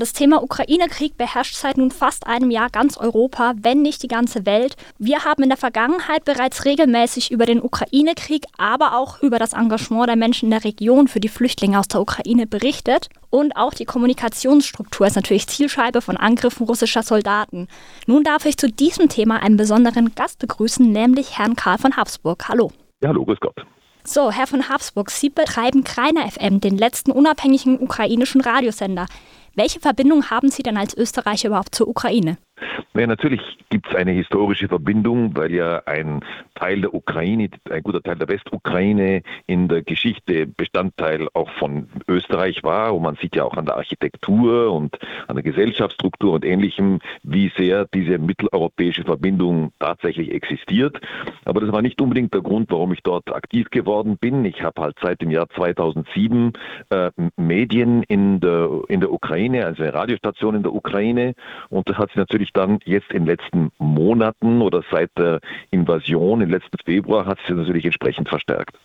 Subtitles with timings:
[0.00, 4.46] Das Thema Ukraine-Krieg beherrscht seit nun fast einem Jahr ganz Europa, wenn nicht die ganze
[4.46, 4.76] Welt.
[4.96, 10.08] Wir haben in der Vergangenheit bereits regelmäßig über den Ukraine-Krieg, aber auch über das Engagement
[10.08, 13.08] der Menschen in der Region für die Flüchtlinge aus der Ukraine berichtet.
[13.30, 17.66] Und auch die Kommunikationsstruktur ist natürlich Zielscheibe von Angriffen russischer Soldaten.
[18.06, 22.46] Nun darf ich zu diesem Thema einen besonderen Gast begrüßen, nämlich Herrn Karl von Habsburg.
[22.46, 22.70] Hallo.
[23.02, 23.56] Ja, hallo, grüß Gott.
[24.04, 29.06] So, Herr von Habsburg, Sie betreiben Kreiner FM, den letzten unabhängigen ukrainischen Radiosender.
[29.58, 32.38] Welche Verbindung haben Sie denn als Österreicher überhaupt zur Ukraine?
[32.94, 33.40] Naja, natürlich
[33.70, 38.28] gibt es eine historische Verbindung, weil ja ein Teil der Ukraine, ein guter Teil der
[38.28, 42.94] Westukraine in der Geschichte Bestandteil auch von Österreich war.
[42.94, 47.52] Und man sieht ja auch an der Architektur und an der Gesellschaftsstruktur und ähnlichem, wie
[47.56, 51.00] sehr diese mitteleuropäische Verbindung tatsächlich existiert.
[51.44, 54.44] Aber das war nicht unbedingt der Grund, warum ich dort aktiv geworden bin.
[54.44, 56.52] Ich habe halt seit dem Jahr 2007
[56.90, 61.34] äh, Medien in der, in der Ukraine, also eine Radiostation in der Ukraine.
[61.68, 65.40] Und das hat sich natürlich sich dann jetzt in den letzten Monaten oder seit der
[65.70, 68.76] Invasion im letzten Februar hat sich natürlich entsprechend verstärkt.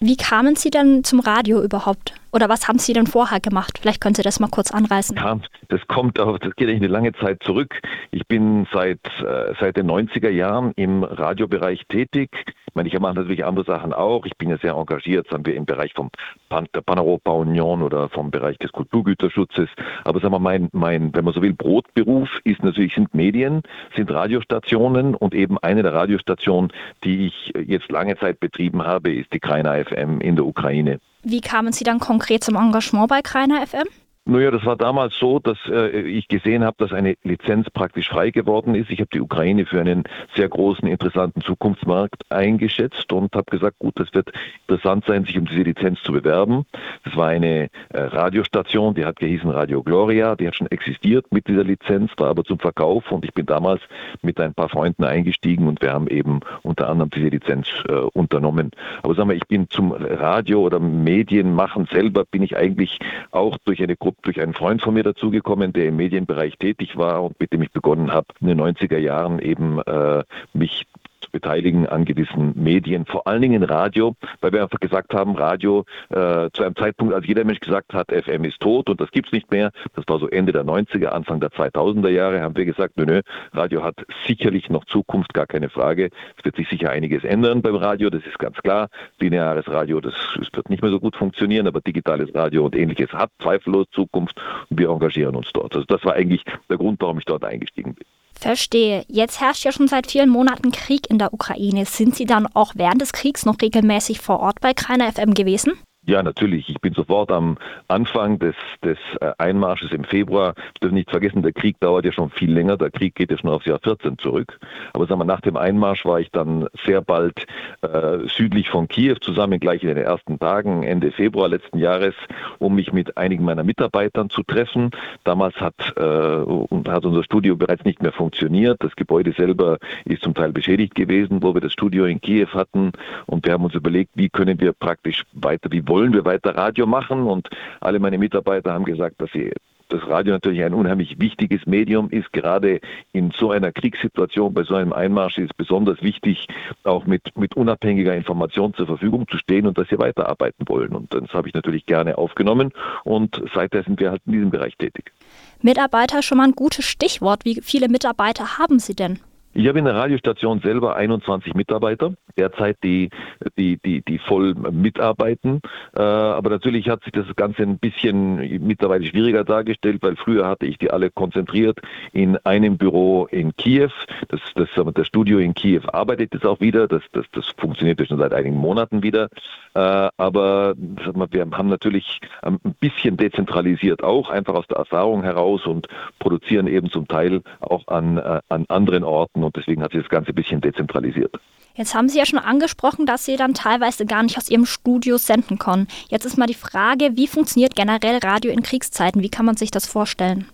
[0.00, 2.14] Wie kamen Sie denn zum Radio überhaupt?
[2.34, 3.78] Oder was haben Sie denn vorher gemacht?
[3.80, 5.16] Vielleicht können Sie das mal kurz anreißen.
[5.16, 7.80] Ja, das kommt auf, das geht eigentlich eine lange Zeit zurück.
[8.10, 12.30] Ich bin seit, äh, seit den 90er Jahren im Radiobereich tätig.
[12.66, 14.26] Ich meine, ich mache natürlich andere Sachen auch.
[14.26, 16.10] Ich bin ja sehr engagiert, sagen wir, im Bereich vom
[16.48, 19.68] Pan der Pan-Europa-Union oder vom Bereich des Kulturgüterschutzes.
[20.02, 23.62] Aber sagen wir, mein, mein, wenn man so will, Brotberuf ist natürlich, sind Medien,
[23.94, 26.72] sind Radiostationen und eben eine der Radiostationen,
[27.04, 30.98] die ich jetzt lange Zeit betrieben habe, ist die Kraina FM in der Ukraine.
[31.24, 33.88] Wie kamen Sie dann konkret zum Engagement bei Kreiner FM?
[34.26, 38.30] Naja, das war damals so, dass äh, ich gesehen habe, dass eine Lizenz praktisch frei
[38.30, 38.88] geworden ist.
[38.88, 44.00] Ich habe die Ukraine für einen sehr großen, interessanten Zukunftsmarkt eingeschätzt und habe gesagt, gut,
[44.00, 44.32] das wird
[44.66, 46.64] interessant sein, sich um diese Lizenz zu bewerben.
[47.04, 51.46] Das war eine äh, Radiostation, die hat gehießen Radio Gloria, die hat schon existiert mit
[51.46, 53.82] dieser Lizenz, war aber zum Verkauf und ich bin damals
[54.22, 58.70] mit ein paar Freunden eingestiegen und wir haben eben unter anderem diese Lizenz äh, unternommen.
[59.02, 62.98] Aber sagen wir, ich bin zum Radio oder Medienmachen selber bin ich eigentlich
[63.30, 67.22] auch durch eine Gruppe durch einen Freund von mir dazugekommen, der im Medienbereich tätig war
[67.22, 70.86] und mit dem ich begonnen habe, in den 90er Jahren eben äh, mich
[71.34, 76.48] beteiligen an gewissen Medien, vor allen Dingen Radio, weil wir einfach gesagt haben, Radio äh,
[76.52, 79.32] zu einem Zeitpunkt, als jeder Mensch gesagt hat, FM ist tot und das gibt es
[79.32, 82.96] nicht mehr, das war so Ende der 90er, Anfang der 2000er Jahre, haben wir gesagt,
[82.96, 83.20] nö, nö,
[83.52, 83.96] Radio hat
[84.26, 86.10] sicherlich noch Zukunft, gar keine Frage.
[86.38, 88.88] Es wird sich sicher einiges ändern beim Radio, das ist ganz klar.
[89.18, 93.12] Lineares Radio, das, das wird nicht mehr so gut funktionieren, aber digitales Radio und ähnliches
[93.12, 94.40] hat zweifellos Zukunft
[94.70, 95.74] und wir engagieren uns dort.
[95.74, 98.06] Also das war eigentlich der Grund, warum ich dort eingestiegen bin.
[98.38, 99.04] Verstehe.
[99.08, 101.86] Jetzt herrscht ja schon seit vielen Monaten Krieg in der Ukraine.
[101.86, 105.72] Sind Sie dann auch während des Kriegs noch regelmäßig vor Ort bei Kreiner FM gewesen?
[106.06, 106.68] Ja, natürlich.
[106.68, 107.56] Ich bin sofort am
[107.88, 110.54] Anfang des, des äh, Einmarsches im Februar.
[110.54, 112.76] Wir dürfen nicht vergessen, der Krieg dauert ja schon viel länger.
[112.76, 114.58] Der Krieg geht ja schon aufs Jahr 14 zurück.
[114.92, 117.46] Aber sagen wir, nach dem Einmarsch war ich dann sehr bald
[117.80, 122.14] äh, südlich von Kiew zusammen, gleich in den ersten Tagen, Ende Februar letzten Jahres,
[122.58, 124.90] um mich mit einigen meiner Mitarbeitern zu treffen.
[125.24, 128.76] Damals hat, äh, hat unser Studio bereits nicht mehr funktioniert.
[128.82, 132.92] Das Gebäude selber ist zum Teil beschädigt gewesen, wo wir das Studio in Kiew hatten.
[133.24, 136.86] Und wir haben uns überlegt, wie können wir praktisch weiter, wie wollen wir weiter Radio
[136.86, 137.48] machen und
[137.80, 139.52] alle meine Mitarbeiter haben gesagt, dass sie
[139.88, 142.32] das Radio natürlich ein unheimlich wichtiges Medium ist.
[142.32, 142.80] Gerade
[143.12, 146.46] in so einer Kriegssituation, bei so einem Einmarsch ist es besonders wichtig,
[146.84, 150.94] auch mit, mit unabhängiger Information zur Verfügung zu stehen und dass sie weiterarbeiten wollen.
[150.94, 152.72] Und das habe ich natürlich gerne aufgenommen
[153.04, 155.12] und seither sind wir halt in diesem Bereich tätig.
[155.60, 157.44] Mitarbeiter schon mal ein gutes Stichwort.
[157.44, 159.20] Wie viele Mitarbeiter haben Sie denn?
[159.56, 163.10] Ich habe in der Radiostation selber 21 Mitarbeiter, derzeit die,
[163.56, 165.60] die, die, die voll mitarbeiten.
[165.96, 170.66] Äh, aber natürlich hat sich das Ganze ein bisschen mittlerweile schwieriger dargestellt, weil früher hatte
[170.66, 171.78] ich die alle konzentriert
[172.12, 173.90] in einem Büro in Kiew.
[174.26, 176.88] Das, das, das Studio in Kiew arbeitet jetzt auch wieder.
[176.88, 179.28] Das, das, das funktioniert schon seit einigen Monaten wieder.
[179.74, 185.86] Äh, aber wir haben natürlich ein bisschen dezentralisiert auch, einfach aus der Erfahrung heraus und
[186.18, 190.10] produzieren eben zum Teil auch an, äh, an anderen Orten und deswegen hat sich das
[190.10, 191.34] Ganze ein bisschen dezentralisiert.
[191.76, 195.16] Jetzt haben Sie ja schon angesprochen, dass Sie dann teilweise gar nicht aus Ihrem Studio
[195.16, 195.88] senden können.
[196.08, 199.22] Jetzt ist mal die Frage, wie funktioniert generell Radio in Kriegszeiten?
[199.22, 200.46] Wie kann man sich das vorstellen?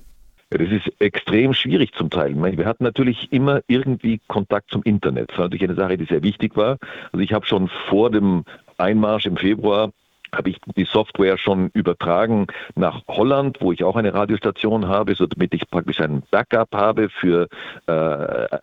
[0.50, 2.34] Ja, das ist extrem schwierig zum Teil.
[2.34, 5.30] Wir hatten natürlich immer irgendwie Kontakt zum Internet.
[5.30, 6.78] Das war natürlich eine Sache, die sehr wichtig war.
[7.12, 8.44] Also ich habe schon vor dem
[8.78, 9.92] Einmarsch im Februar
[10.34, 15.26] habe ich die Software schon übertragen nach Holland, wo ich auch eine Radiostation habe, so
[15.26, 17.48] damit ich praktisch ein Backup habe für
[17.86, 17.92] äh,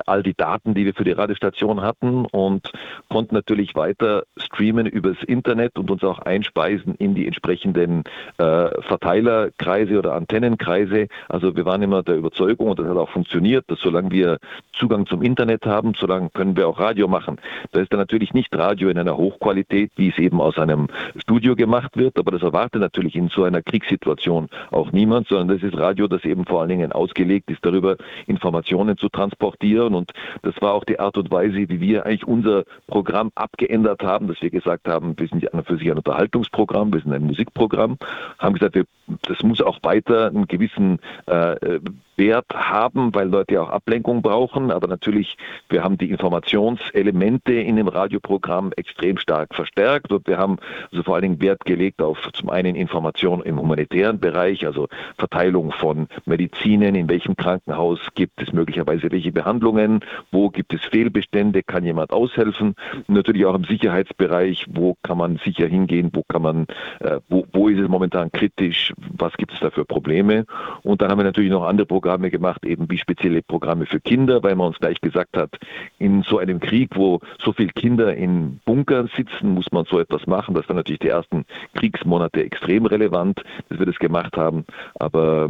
[0.05, 2.71] all die Daten, die wir für die Radiostation hatten und
[3.09, 8.03] konnten natürlich weiter streamen übers Internet und uns auch einspeisen in die entsprechenden
[8.37, 11.07] äh, Verteilerkreise oder Antennenkreise.
[11.29, 14.37] Also wir waren immer der Überzeugung und das hat auch funktioniert, dass solange wir
[14.73, 17.37] Zugang zum Internet haben, solange können wir auch Radio machen.
[17.71, 20.87] Da ist dann natürlich nicht Radio in einer Hochqualität, wie es eben aus einem
[21.17, 25.63] Studio gemacht wird, aber das erwartet natürlich in so einer Kriegssituation auch niemand, sondern das
[25.63, 29.95] ist Radio, das eben vor allen Dingen ausgelegt ist, darüber Informationen zu transportieren.
[29.95, 30.11] Und
[30.43, 34.41] das war auch die Art und Weise, wie wir eigentlich unser Programm abgeändert haben, dass
[34.41, 37.97] wir gesagt haben, wir sind ja für sich ein Unterhaltungsprogramm, wir sind ein Musikprogramm,
[38.39, 38.85] haben gesagt, wir,
[39.23, 41.79] das muss auch weiter einen gewissen äh,
[42.17, 44.71] Wert haben, weil Leute ja auch Ablenkung brauchen.
[44.71, 45.37] Aber natürlich,
[45.69, 50.57] wir haben die Informationselemente in dem Radioprogramm extrem stark verstärkt und wir haben
[50.91, 54.87] also vor allen Dingen Wert gelegt auf zum einen Informationen im humanitären Bereich, also
[55.17, 59.99] Verteilung von Medizinen, in welchem Krankenhaus gibt es möglicherweise welche Behandlungen,
[60.31, 62.75] wo gibt es Fehlbestände, kann jemand aushelfen.
[63.07, 66.67] Und natürlich auch im Sicherheitsbereich, wo kann man sicher hingehen, wo kann man,
[66.99, 70.45] äh, wo, wo ist es momentan kritisch, was gibt es da für Probleme.
[70.83, 73.99] Und dann haben wir natürlich noch andere Programme Programme gemacht, eben wie spezielle Programme für
[73.99, 75.57] Kinder, weil man uns gleich gesagt hat,
[75.99, 80.25] in so einem Krieg, wo so viele Kinder in Bunkern sitzen, muss man so etwas
[80.25, 80.55] machen.
[80.55, 81.43] Das war natürlich die ersten
[81.73, 84.63] Kriegsmonate extrem relevant, dass wir das gemacht haben.
[84.95, 85.49] Aber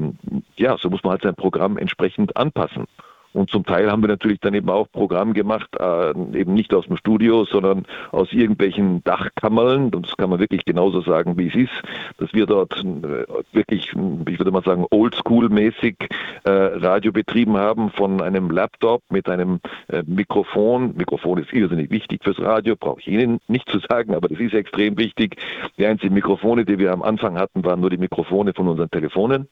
[0.56, 2.86] ja, so muss man halt sein Programm entsprechend anpassen.
[3.34, 6.88] Und zum Teil haben wir natürlich dann eben auch Programm gemacht, äh, eben nicht aus
[6.88, 9.94] dem Studio, sondern aus irgendwelchen Dachkammern.
[9.94, 11.84] Und das kann man wirklich genauso sagen, wie es ist,
[12.18, 15.96] dass wir dort äh, wirklich, ich würde mal sagen, oldschool-mäßig
[16.44, 19.60] äh, Radio betrieben haben von einem Laptop mit einem
[19.90, 20.96] äh, Mikrofon.
[20.96, 24.54] Mikrofon ist irrsinnig wichtig fürs Radio, brauche ich Ihnen nicht zu sagen, aber das ist
[24.54, 25.38] extrem wichtig.
[25.78, 29.48] Die einzigen Mikrofone, die wir am Anfang hatten, waren nur die Mikrofone von unseren Telefonen.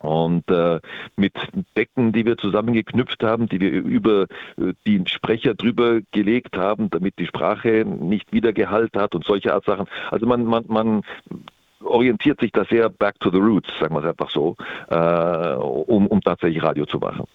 [0.00, 0.80] Und äh,
[1.16, 1.34] mit
[1.76, 4.22] Decken, die wir zusammengeknüpft haben, die wir über
[4.56, 9.66] äh, die Sprecher drüber gelegt haben, damit die Sprache nicht wiedergehalt hat und solche Art
[9.66, 9.86] Sachen.
[10.10, 11.02] Also man, man, man
[11.84, 14.56] orientiert sich da sehr back to the roots, sagen wir es einfach so,
[14.88, 17.26] äh, um, um tatsächlich Radio zu machen.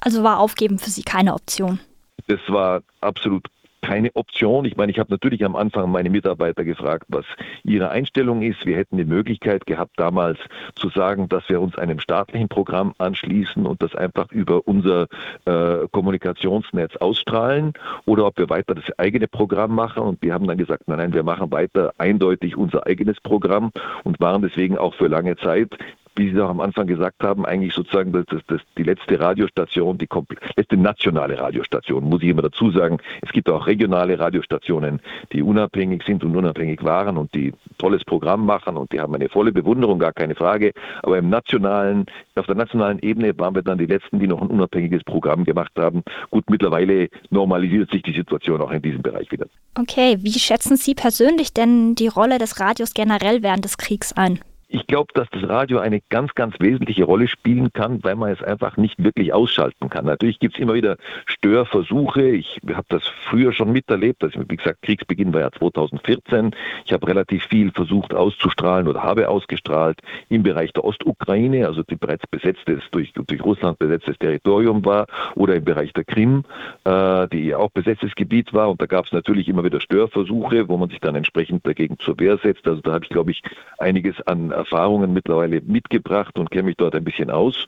[0.00, 1.80] Also war Aufgeben für Sie keine Option?
[2.28, 3.48] Das war absolut
[3.84, 4.64] keine Option.
[4.64, 7.26] Ich meine, ich habe natürlich am Anfang meine Mitarbeiter gefragt, was
[7.64, 8.64] ihre Einstellung ist.
[8.64, 10.38] Wir hätten die Möglichkeit gehabt, damals
[10.74, 15.06] zu sagen, dass wir uns einem staatlichen Programm anschließen und das einfach über unser
[15.44, 17.74] äh, Kommunikationsnetz ausstrahlen
[18.06, 20.02] oder ob wir weiter das eigene Programm machen.
[20.02, 23.70] Und wir haben dann gesagt, nein, nein, wir machen weiter eindeutig unser eigenes Programm
[24.02, 25.76] und waren deswegen auch für lange Zeit
[26.16, 29.98] wie Sie auch am Anfang gesagt haben, eigentlich sozusagen das, das, das, die letzte Radiostation,
[29.98, 30.08] die
[30.56, 32.98] letzte nationale Radiostation, muss ich immer dazu sagen.
[33.22, 35.00] Es gibt auch regionale Radiostationen,
[35.32, 39.28] die unabhängig sind und unabhängig waren und die tolles Programm machen und die haben eine
[39.28, 40.72] volle Bewunderung, gar keine Frage.
[41.02, 42.06] Aber im nationalen,
[42.36, 45.72] auf der nationalen Ebene waren wir dann die letzten, die noch ein unabhängiges Programm gemacht
[45.76, 46.02] haben.
[46.30, 49.46] Gut, mittlerweile normalisiert sich die Situation auch in diesem Bereich wieder.
[49.78, 54.38] Okay, wie schätzen Sie persönlich denn die Rolle des Radios generell während des Kriegs ein?
[54.74, 58.42] Ich glaube, dass das Radio eine ganz, ganz wesentliche Rolle spielen kann, weil man es
[58.42, 60.04] einfach nicht wirklich ausschalten kann.
[60.04, 62.30] Natürlich gibt es immer wieder Störversuche.
[62.30, 64.24] Ich habe das früher schon miterlebt.
[64.24, 66.56] Also, wie gesagt, Kriegsbeginn war ja 2014.
[66.86, 71.94] Ich habe relativ viel versucht auszustrahlen oder habe ausgestrahlt im Bereich der Ostukraine, also die
[71.94, 75.06] bereits besetztes, durch, durch Russland besetztes Territorium war,
[75.36, 76.42] oder im Bereich der Krim,
[76.82, 78.70] äh, die auch besetztes Gebiet war.
[78.70, 82.18] Und da gab es natürlich immer wieder Störversuche, wo man sich dann entsprechend dagegen zur
[82.18, 82.66] Wehr setzt.
[82.66, 83.40] Also da habe ich, glaube ich,
[83.78, 87.66] einiges an Erfahrungen mittlerweile mitgebracht und kenne mich dort ein bisschen aus.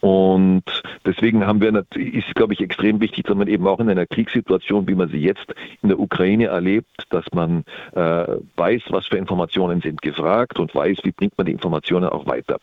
[0.00, 0.64] Und
[1.06, 4.86] deswegen haben wir, ist, glaube ich, extrem wichtig, dass man eben auch in einer Kriegssituation,
[4.86, 5.46] wie man sie jetzt
[5.82, 8.26] in der Ukraine erlebt, dass man äh,
[8.56, 12.58] weiß, was für Informationen sind gefragt und weiß, wie bringt man die Informationen auch weiter.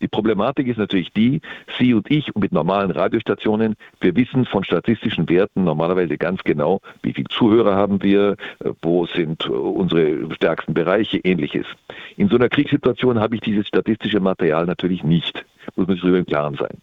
[0.00, 1.40] Die Problematik ist natürlich die,
[1.78, 7.12] Sie und ich mit normalen Radiostationen, wir wissen von statistischen Werten normalerweise ganz genau, wie
[7.12, 11.66] viele Zuhörer haben wir, äh, wo sind äh, unsere stärksten Bereiche, ähnliches.
[12.16, 15.44] In so einer Kriegssituation habe ich dieses statistische Material natürlich nicht.
[15.74, 16.80] Muss man sich darüber im Klaren sein.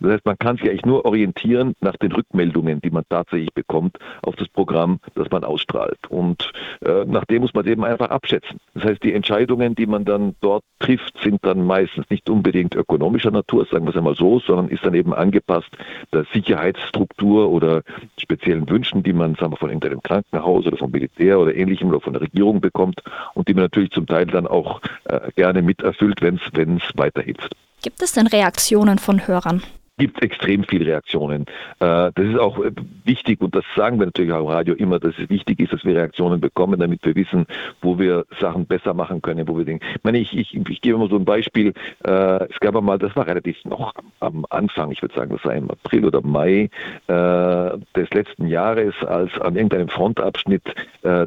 [0.00, 3.98] Das heißt, man kann sich eigentlich nur orientieren nach den Rückmeldungen, die man tatsächlich bekommt
[4.22, 5.98] auf das Programm, das man ausstrahlt.
[6.08, 6.52] Und
[6.84, 8.58] äh, nach dem muss man eben einfach abschätzen.
[8.74, 13.30] Das heißt, die Entscheidungen, die man dann dort trifft, sind dann meistens nicht unbedingt ökonomischer
[13.30, 15.70] Natur, sagen wir es einmal so, sondern ist dann eben angepasst
[16.12, 17.82] der Sicherheitsstruktur oder
[18.18, 22.00] speziellen Wünschen, die man sagen wir, von irgendeinem Krankenhaus oder vom Militär oder ähnlichem oder
[22.00, 23.02] von der Regierung bekommt
[23.34, 27.54] und die man natürlich zum Teil dann auch äh, gerne miterfüllt, wenn es weiterhilft.
[27.82, 29.62] Gibt es denn Reaktionen von Hörern?
[29.98, 31.42] Gibt es extrem viele Reaktionen.
[31.80, 32.58] Äh, das ist auch
[33.04, 35.84] wichtig und das sagen wir natürlich auch im Radio immer, dass es wichtig ist, dass
[35.84, 37.46] wir Reaktionen bekommen, damit wir wissen,
[37.80, 39.84] wo wir Sachen besser machen können, wo wir denken.
[39.94, 41.72] Ich meine, ich, ich, ich gebe mal so ein Beispiel.
[42.04, 45.54] Äh, es gab einmal, das war relativ noch am Anfang, ich würde sagen, das war
[45.54, 46.68] im April oder Mai
[47.06, 50.62] äh, des letzten Jahres, als an irgendeinem Frontabschnitt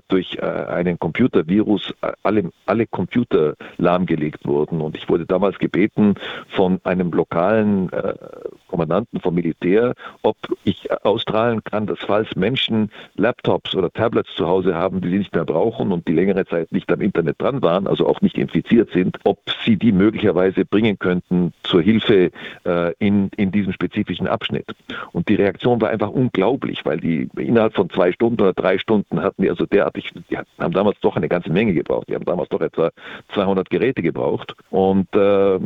[0.10, 4.82] durch einen Computervirus alle, alle Computer lahmgelegt wurden.
[4.82, 6.16] Und ich wurde damals gebeten
[6.50, 7.90] von einem lokalen
[8.70, 14.76] Kommandanten vom Militär, ob ich ausstrahlen kann, dass falls Menschen Laptops oder Tablets zu Hause
[14.76, 17.88] haben, die sie nicht mehr brauchen und die längere Zeit nicht am Internet dran waren,
[17.88, 22.32] also auch nicht infiziert sind, ob sie die möglicherweise bringen könnten zur Hilfe
[22.66, 24.68] äh, in, in diesem spezifischen Abschnitt.
[25.12, 29.22] Und die Reaktion war einfach unglaublich, weil die innerhalb von zwei Stunden oder drei Stunden
[29.22, 32.10] hatten die also derartig, die haben damals doch eine ganze Menge gebraucht.
[32.10, 32.92] Die haben damals doch etwa
[33.34, 35.60] 200 Geräte gebraucht und äh,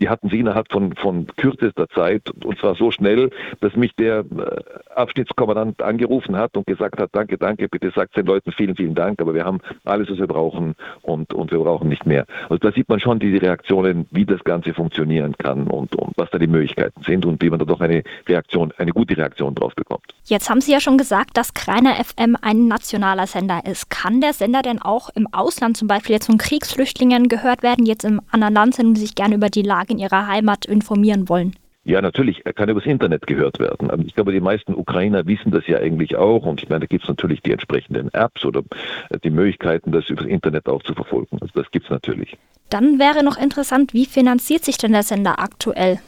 [0.00, 3.30] die hatten sie innerhalb von, von kürzester Zeit und zwar so schnell,
[3.60, 8.26] dass mich der äh, Abschnittskommandant angerufen hat und gesagt hat, danke, danke, bitte sagt den
[8.26, 11.88] Leuten vielen, vielen Dank, aber wir haben alles, was wir brauchen und, und wir brauchen
[11.88, 12.26] nicht mehr.
[12.48, 16.30] Also da sieht man schon diese Reaktionen, wie das Ganze funktionieren kann und, und was
[16.30, 19.74] da die Möglichkeiten sind und wie man da doch eine Reaktion, eine gute Reaktion drauf
[19.74, 20.04] bekommt.
[20.24, 23.90] Jetzt haben Sie ja schon gesagt, dass Kreiner FM ein nationaler Sender ist.
[23.90, 28.04] Kann der Sender denn auch im Ausland, zum Beispiel jetzt von Kriegsflüchtlingen, gehört werden, jetzt
[28.04, 31.54] im anderen Land sind und sich gerne über die Lage in ihrer Heimat informieren wollen?
[31.82, 33.90] Ja, natürlich, er kann übers Internet gehört werden.
[34.06, 36.44] Ich glaube, die meisten Ukrainer wissen das ja eigentlich auch.
[36.44, 38.62] Und ich meine, da gibt es natürlich die entsprechenden Apps oder
[39.08, 41.38] äh, die Möglichkeiten, das übers Internet auch zu verfolgen.
[41.40, 42.36] Also das gibt es natürlich.
[42.68, 45.98] Dann wäre noch interessant, wie finanziert sich denn der Sender aktuell?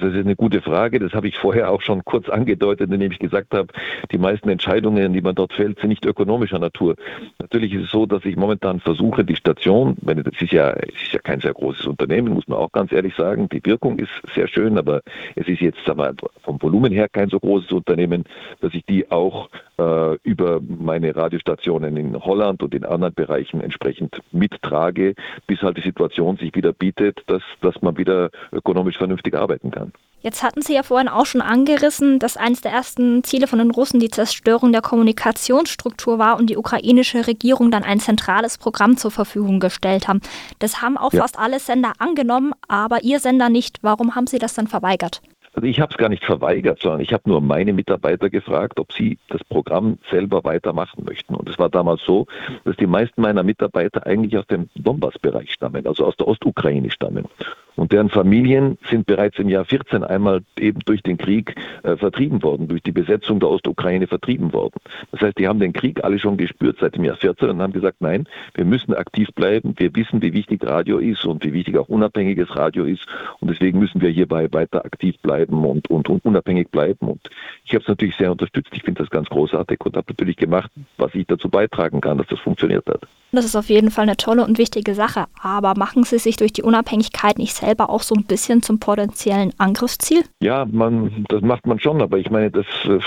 [0.00, 0.98] Das ist eine gute Frage.
[0.98, 3.68] Das habe ich vorher auch schon kurz angedeutet, indem ich gesagt habe,
[4.10, 6.96] die meisten Entscheidungen, die man dort fällt, sind nicht ökonomischer Natur.
[7.38, 11.12] Natürlich ist es so, dass ich momentan versuche, die Station, das ist ja, es ist
[11.12, 13.48] ja kein sehr großes Unternehmen, muss man auch ganz ehrlich sagen.
[13.48, 15.02] Die Wirkung ist sehr schön, aber
[15.34, 18.24] es ist jetzt sagen wir, vom Volumen her kein so großes Unternehmen,
[18.60, 24.20] dass ich die auch äh, über meine Radiostationen in Holland und in anderen Bereichen entsprechend
[24.30, 25.14] mittrage,
[25.46, 29.81] bis halt die Situation sich wieder bietet, dass, dass man wieder ökonomisch vernünftig arbeiten kann.
[30.22, 33.72] Jetzt hatten Sie ja vorhin auch schon angerissen, dass eines der ersten Ziele von den
[33.72, 39.10] Russen die Zerstörung der Kommunikationsstruktur war und die ukrainische Regierung dann ein zentrales Programm zur
[39.10, 40.20] Verfügung gestellt haben.
[40.60, 41.22] Das haben auch ja.
[41.22, 43.78] fast alle Sender angenommen, aber Ihr Sender nicht.
[43.82, 45.22] Warum haben Sie das dann verweigert?
[45.54, 48.92] Also ich habe es gar nicht verweigert, sondern ich habe nur meine Mitarbeiter gefragt, ob
[48.92, 51.34] sie das Programm selber weitermachen möchten.
[51.34, 52.26] Und es war damals so,
[52.64, 57.26] dass die meisten meiner Mitarbeiter eigentlich aus dem Donbass-Bereich stammen, also aus der Ostukraine stammen.
[57.76, 62.42] Und deren Familien sind bereits im Jahr 14 einmal eben durch den Krieg äh, vertrieben
[62.42, 64.74] worden, durch die Besetzung der Ostukraine vertrieben worden.
[65.10, 67.72] Das heißt, die haben den Krieg alle schon gespürt seit dem Jahr 14 und haben
[67.72, 69.74] gesagt, nein, wir müssen aktiv bleiben.
[69.78, 73.06] Wir wissen, wie wichtig Radio ist und wie wichtig auch unabhängiges Radio ist.
[73.40, 77.08] Und deswegen müssen wir hierbei weiter aktiv bleiben und, und, und unabhängig bleiben.
[77.08, 77.20] Und
[77.64, 78.70] ich habe es natürlich sehr unterstützt.
[78.74, 82.26] Ich finde das ganz großartig und habe natürlich gemacht, was ich dazu beitragen kann, dass
[82.26, 83.00] das funktioniert hat.
[83.34, 85.24] Das ist auf jeden Fall eine tolle und wichtige Sache.
[85.40, 89.52] Aber machen Sie sich durch die Unabhängigkeit nicht selber auch so ein bisschen zum potenziellen
[89.58, 90.24] Angriffsziel?
[90.40, 92.98] Ja, man, das macht man schon, aber ich meine, das, äh,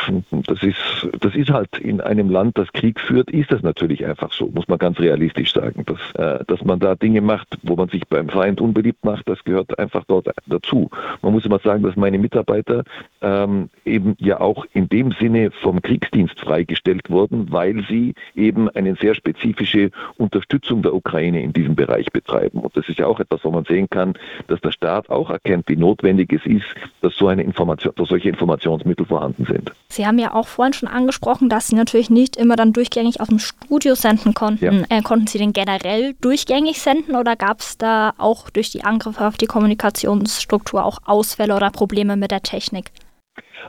[0.48, 0.78] das, ist,
[1.20, 4.68] das ist halt in einem Land, das Krieg führt, ist das natürlich einfach so, muss
[4.68, 5.84] man ganz realistisch sagen.
[5.86, 9.44] Dass, äh, dass man da Dinge macht, wo man sich beim Feind unbeliebt macht, das
[9.44, 10.90] gehört einfach dort dazu.
[11.22, 12.84] Man muss immer sagen, dass meine Mitarbeiter
[13.22, 18.96] ähm, eben ja auch in dem Sinne vom Kriegsdienst freigestellt wurden, weil sie eben eine
[18.96, 22.60] sehr spezifische Unterstützung der Ukraine in diesem Bereich betreiben.
[22.60, 24.14] Und das ist ja auch etwas, wo man sehen kann,
[24.48, 26.66] dass der Staat auch erkennt, wie notwendig es ist,
[27.02, 29.72] dass so eine Information, dass solche Informationsmittel vorhanden sind.
[29.90, 33.28] Sie haben ja auch vorhin schon angesprochen, dass Sie natürlich nicht immer dann durchgängig aus
[33.28, 34.86] dem Studio senden konnten.
[34.90, 34.98] Ja.
[34.98, 39.28] Äh, konnten Sie denn generell durchgängig senden oder gab es da auch durch die Angriffe
[39.28, 42.92] auf die Kommunikationsstruktur auch Ausfälle oder Probleme mit der Technik?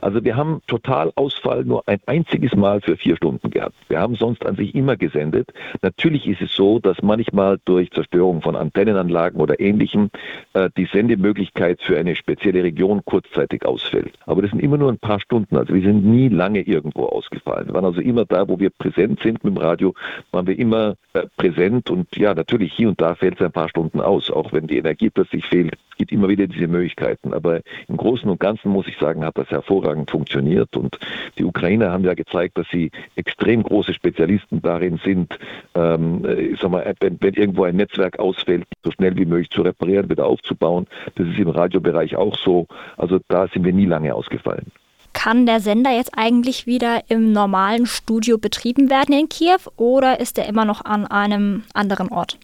[0.01, 3.75] Also wir haben Totalausfall nur ein einziges Mal für vier Stunden gehabt.
[3.87, 5.51] Wir haben sonst an sich immer gesendet.
[5.81, 10.09] Natürlich ist es so, dass manchmal durch Zerstörung von Antennenanlagen oder ähnlichem
[10.53, 14.13] äh, die Sendemöglichkeit für eine spezielle Region kurzzeitig ausfällt.
[14.25, 15.57] Aber das sind immer nur ein paar Stunden.
[15.57, 17.67] Also wir sind nie lange irgendwo ausgefallen.
[17.67, 19.93] Wir waren also immer da, wo wir präsent sind mit dem Radio,
[20.31, 23.69] waren wir immer äh, präsent und ja, natürlich hier und da fällt es ein paar
[23.69, 25.73] Stunden aus, auch wenn die Energie plötzlich fehlt.
[25.91, 27.33] Es gibt immer wieder diese Möglichkeiten.
[27.33, 30.75] Aber im Großen und Ganzen muss ich sagen, hat das hervorragend hervorragend funktioniert.
[30.75, 30.97] Und
[31.37, 35.37] die Ukrainer haben ja gezeigt, dass sie extrem große Spezialisten darin sind,
[35.75, 39.61] ähm, ich sag mal, wenn, wenn irgendwo ein Netzwerk ausfällt, so schnell wie möglich zu
[39.61, 40.87] reparieren, wieder aufzubauen.
[41.15, 42.67] Das ist im Radiobereich auch so.
[42.97, 44.71] Also da sind wir nie lange ausgefallen.
[45.13, 50.37] Kann der Sender jetzt eigentlich wieder im normalen Studio betrieben werden in Kiew oder ist
[50.37, 52.37] er immer noch an einem anderen Ort?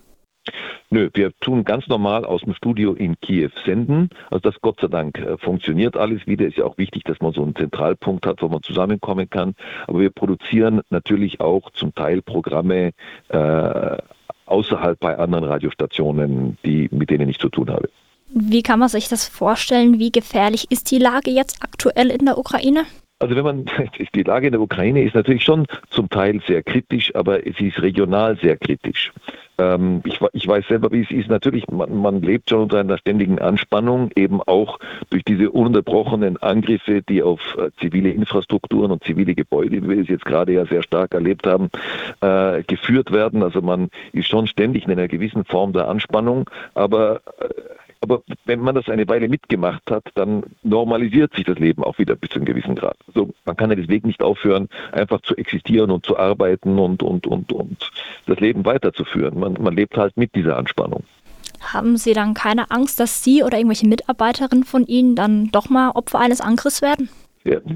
[0.89, 4.09] Nö, wir tun ganz normal aus dem Studio in Kiew senden.
[4.29, 6.45] Also das Gott sei Dank äh, funktioniert alles wieder.
[6.45, 9.55] Ist ja auch wichtig, dass man so einen Zentralpunkt hat, wo man zusammenkommen kann.
[9.87, 12.91] Aber wir produzieren natürlich auch zum Teil Programme
[13.29, 13.97] äh,
[14.45, 17.89] außerhalb bei anderen Radiostationen, die, mit denen ich zu tun habe.
[18.35, 19.99] Wie kann man sich das vorstellen?
[19.99, 22.85] Wie gefährlich ist die Lage jetzt aktuell in der Ukraine?
[23.19, 23.65] Also wenn man
[24.15, 27.81] die Lage in der Ukraine ist natürlich schon zum Teil sehr kritisch, aber sie ist
[27.81, 29.13] regional sehr kritisch.
[29.57, 31.29] Ähm, ich, ich, weiß selber, wie es ist.
[31.29, 34.79] Natürlich, man, man, lebt schon unter einer ständigen Anspannung, eben auch
[35.09, 40.07] durch diese ununterbrochenen Angriffe, die auf äh, zivile Infrastrukturen und zivile Gebäude, wie wir es
[40.07, 41.69] jetzt gerade ja sehr stark erlebt haben,
[42.21, 43.43] äh, geführt werden.
[43.43, 47.49] Also man ist schon ständig in einer gewissen Form der Anspannung, aber äh,
[48.03, 52.15] aber wenn man das eine Weile mitgemacht hat, dann normalisiert sich das Leben auch wieder
[52.15, 52.97] bis zu einem gewissen Grad.
[53.07, 57.25] Also man kann ja deswegen nicht aufhören, einfach zu existieren und zu arbeiten und, und,
[57.25, 57.91] und, und
[58.27, 59.39] das Leben weiterzuführen.
[59.39, 61.03] Man, man lebt halt mit dieser Anspannung.
[61.61, 65.91] Haben Sie dann keine Angst, dass Sie oder irgendwelche Mitarbeiterinnen von Ihnen dann doch mal
[65.91, 67.07] Opfer eines Angriffs werden?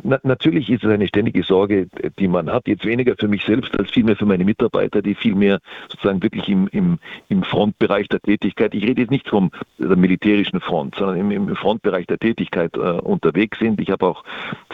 [0.03, 1.87] Na, natürlich ist es eine ständige Sorge,
[2.19, 2.67] die man hat.
[2.67, 5.59] Jetzt weniger für mich selbst als vielmehr für meine Mitarbeiter, die vielmehr
[5.89, 10.95] sozusagen wirklich im, im, im Frontbereich der Tätigkeit, ich rede jetzt nicht vom militärischen Front,
[10.95, 13.81] sondern im, im Frontbereich der Tätigkeit äh, unterwegs sind.
[13.81, 14.23] Ich habe auch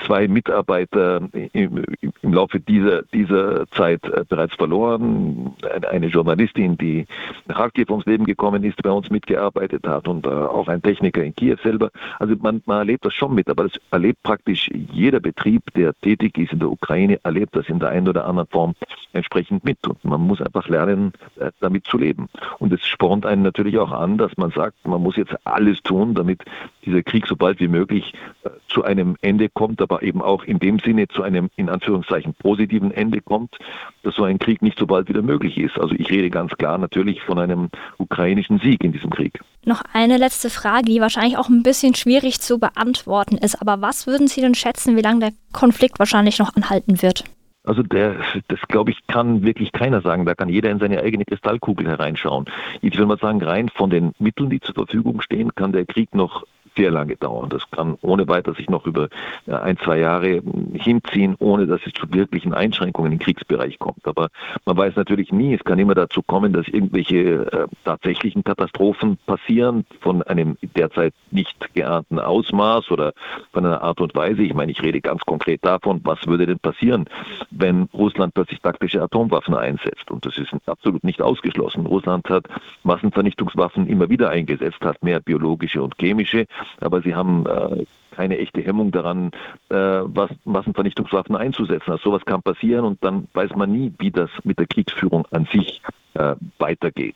[0.06, 1.22] zwei Mitarbeiter
[1.54, 1.84] im,
[2.22, 5.54] im Laufe dieser, dieser Zeit äh, bereits verloren.
[5.74, 7.08] Eine, eine, Journalistin, die
[7.48, 11.24] nach Kharkiv ums Leben gekommen ist, bei uns mitgearbeitet hat und äh, auch ein Techniker
[11.24, 11.90] in Kiew selber.
[12.20, 16.38] Also man, man erlebt das schon mit, aber das erlebt praktisch jeder Betrieb, der tätig
[16.38, 18.76] ist in der Ukraine, erlebt das in der einen oder anderen Form
[19.14, 19.78] entsprechend mit.
[19.88, 22.30] Und man muss einfach lernen, äh, damit zu leben.
[22.60, 26.16] Und es spornt einen natürlich auch an, dass man sagt, man muss jetzt alles tun,
[26.16, 26.44] damit
[26.86, 28.14] dieser Krieg so bald wie möglich
[28.44, 32.34] äh, zu einem Ende kommt, aber eben auch in dem Sinne zu einem in Anführungszeichen
[32.34, 33.58] positiven Ende kommt,
[34.04, 35.80] dass so ein Krieg nicht so bald wieder möglich ist.
[35.80, 39.40] Also ich rede ganz klar natürlich von einem ukrainischen Sieg in diesem Krieg.
[39.66, 43.62] Noch eine letzte Frage, die wahrscheinlich auch ein bisschen schwierig zu beantworten ist.
[43.62, 47.24] Aber was würden Sie denn schätzen, wie lange der Konflikt wahrscheinlich noch anhalten wird?
[47.66, 48.18] Also der,
[48.50, 50.26] das glaube ich, kann wirklich keiner sagen.
[50.26, 52.46] Da kann jeder in seine eigene Kristallkugel hereinschauen.
[52.82, 56.14] Ich will mal sagen, rein von den Mitteln, die zur Verfügung stehen, kann der Krieg
[56.14, 56.44] noch
[56.76, 57.50] sehr lange dauern.
[57.50, 59.10] Das kann ohne weiter sich noch über
[59.48, 60.42] äh, ein, zwei Jahre
[60.74, 64.06] hinziehen, ohne dass es zu wirklichen Einschränkungen im Kriegsbereich kommt.
[64.08, 64.30] Aber
[64.66, 69.86] man weiß natürlich nie, es kann immer dazu kommen, dass irgendwelche äh, tatsächlichen Katastrophen passieren
[70.02, 73.14] von einem derzeit nicht geahnten Ausmaß oder
[73.52, 74.44] von einer Art und Weise.
[74.44, 77.06] Ich meine, ich rede ganz konkret davon, was würde denn passieren,
[77.52, 80.10] wenn Russland plötzlich taktische Atomwaffen einsetzt.
[80.10, 81.86] Und das ist absolut nicht ausgeschlossen.
[81.86, 82.46] Russland hat
[82.84, 86.46] Massenvernichtungswaffen immer wieder eingesetzt, hat mehr biologische und chemische
[86.82, 89.32] aber sie haben äh, keine echte Hemmung daran,
[89.70, 91.92] äh, was, Massenvernichtungswaffen einzusetzen.
[91.92, 95.48] Also sowas kann passieren und dann weiß man nie, wie das mit der Kriegsführung an
[95.52, 95.82] sich
[96.14, 97.16] äh, weitergeht.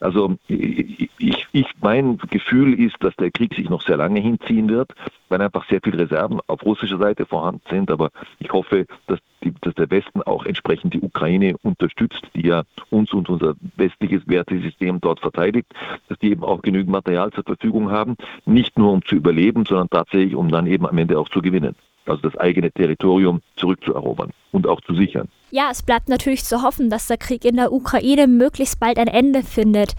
[0.00, 4.94] Also ich, ich, mein Gefühl ist, dass der Krieg sich noch sehr lange hinziehen wird,
[5.28, 7.90] weil einfach sehr viele Reserven auf russischer Seite vorhanden sind.
[7.90, 12.64] Aber ich hoffe, dass, die, dass der Westen auch entsprechend die Ukraine unterstützt, die ja
[12.90, 15.72] uns und unser westliches Wertesystem dort verteidigt,
[16.08, 19.88] dass die eben auch genügend Material zur Verfügung haben, nicht nur um zu überleben, sondern
[19.88, 21.74] tatsächlich um dann eben am Ende auch zu gewinnen
[22.08, 25.28] also das eigene Territorium zurückzuerobern und auch zu sichern.
[25.50, 29.06] Ja, es bleibt natürlich zu hoffen, dass der Krieg in der Ukraine möglichst bald ein
[29.06, 29.92] Ende findet.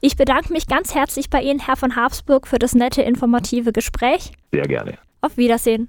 [0.00, 4.32] Ich bedanke mich ganz herzlich bei Ihnen, Herr von Habsburg, für das nette, informative Gespräch.
[4.52, 4.98] Sehr gerne.
[5.20, 5.82] Auf Wiedersehen.